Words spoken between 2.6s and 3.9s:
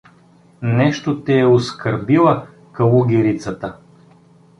калугерицата?